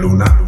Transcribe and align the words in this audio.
luna 0.00 0.39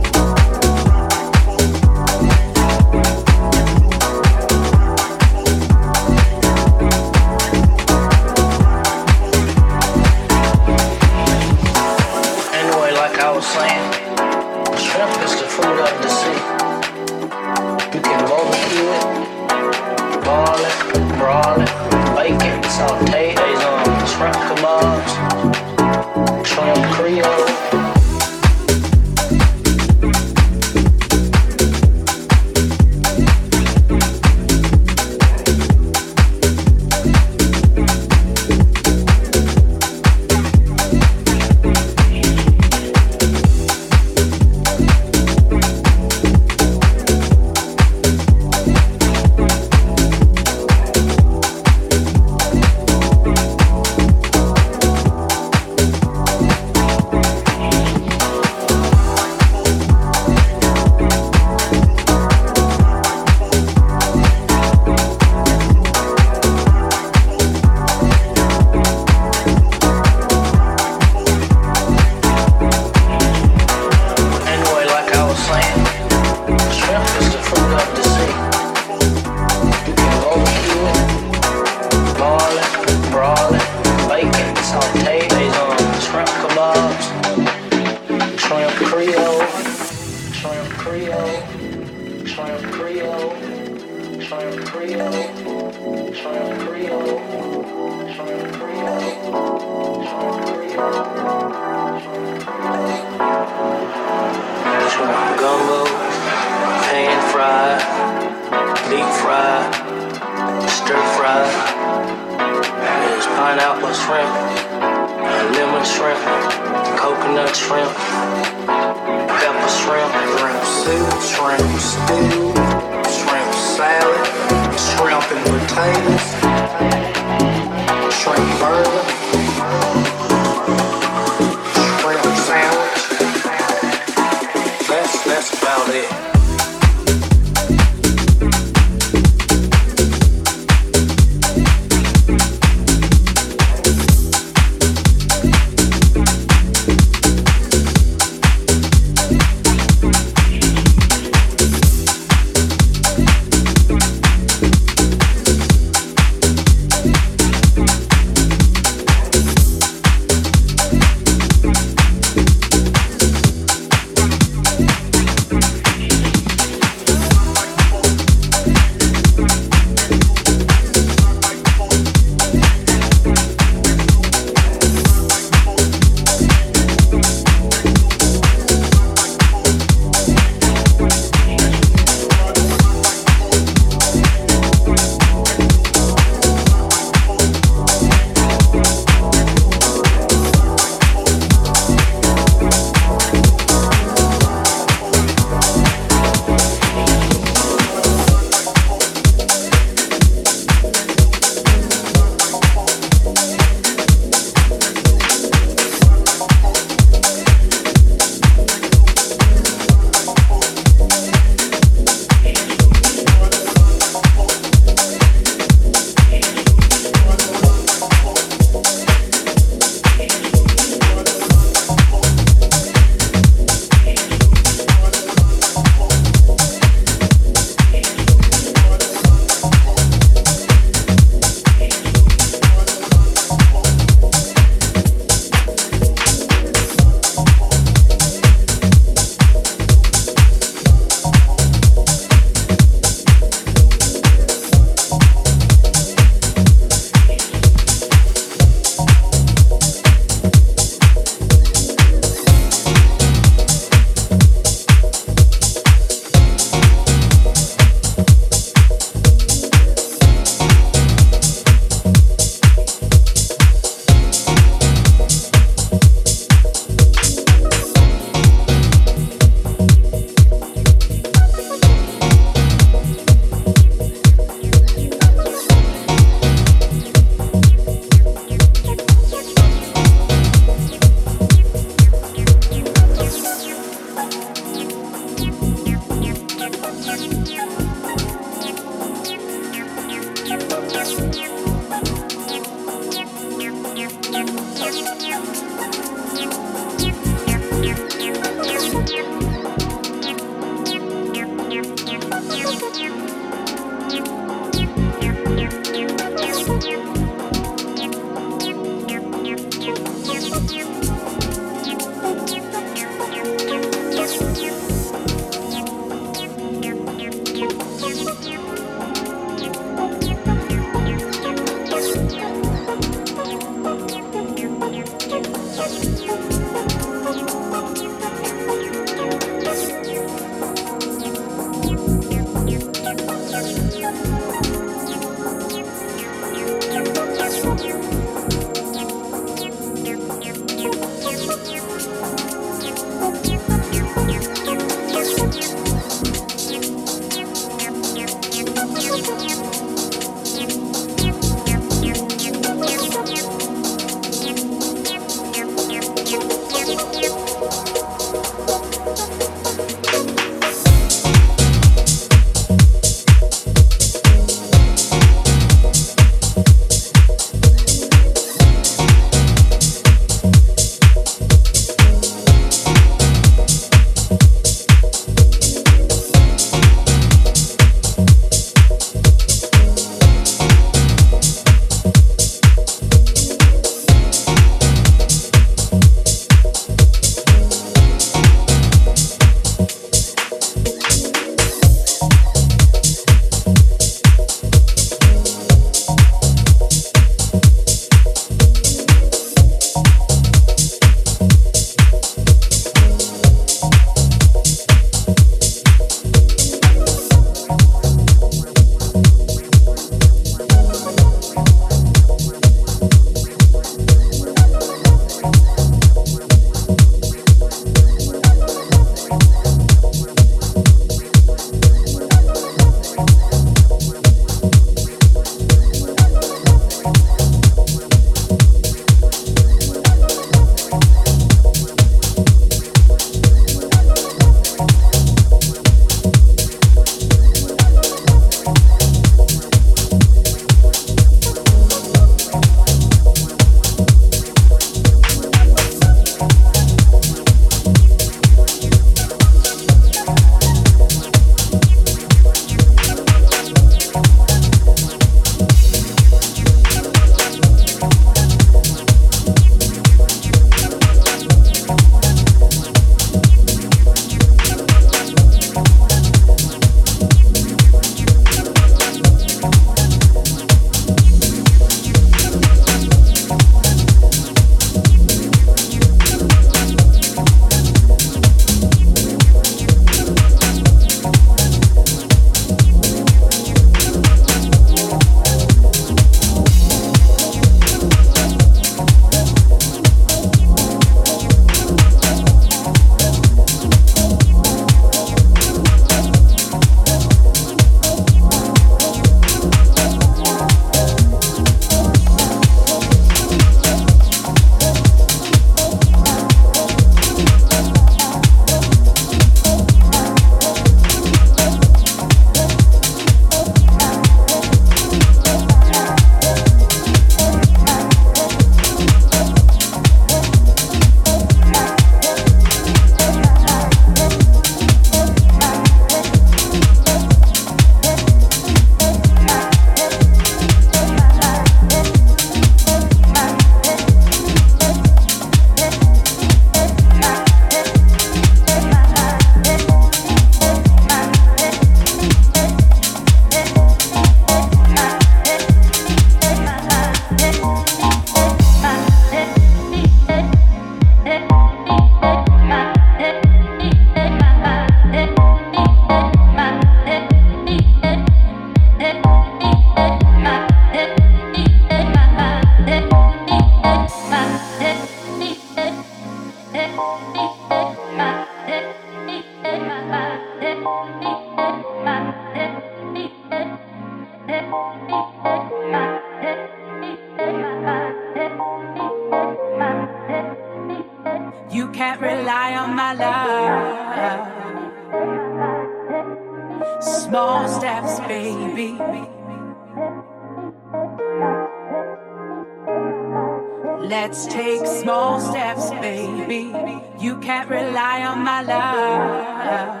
Take 594.48 594.86
small 594.86 595.40
steps, 595.40 595.90
baby. 595.90 596.72
You 597.18 597.38
can't 597.38 597.68
rely 597.70 598.24
on 598.24 598.40
my 598.44 598.62
love. 598.62 600.00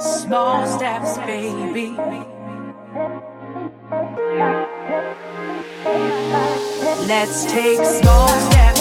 Small 0.00 0.66
steps, 0.66 1.18
baby. 1.18 1.96
Let's 7.06 7.44
take 7.52 7.84
small 7.84 8.28
steps. 8.28 8.73